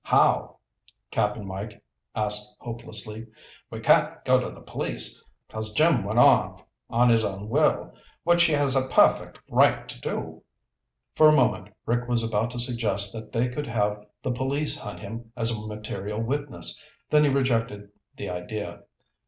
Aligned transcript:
"How?" 0.03 0.57
Cap'n 1.11 1.45
Mike 1.45 1.79
asked 2.15 2.55
hopelessly. 2.57 3.27
"We 3.69 3.81
can't 3.81 4.25
go 4.25 4.39
to 4.39 4.49
the 4.49 4.63
police, 4.63 5.23
'cause 5.47 5.73
Jim 5.73 6.03
went 6.03 6.17
off 6.17 6.63
of 6.89 7.09
his 7.09 7.23
own 7.23 7.49
will, 7.49 7.93
which 8.23 8.45
he 8.45 8.53
has 8.53 8.75
a 8.75 8.87
perfect 8.87 9.37
right 9.47 9.87
to 9.87 10.01
do." 10.01 10.41
For 11.13 11.27
a 11.27 11.31
moment 11.35 11.69
Rick 11.85 12.07
was 12.09 12.23
about 12.23 12.49
to 12.49 12.59
suggest 12.59 13.13
that 13.13 13.31
they 13.31 13.47
could 13.49 13.67
have 13.67 14.03
the 14.23 14.31
police 14.31 14.79
hunt 14.79 15.01
him 15.01 15.31
as 15.37 15.51
a 15.51 15.67
material 15.67 16.19
witness, 16.19 16.83
then 17.11 17.23
he 17.23 17.29
rejected 17.29 17.91
the 18.17 18.27
idea. 18.31 18.81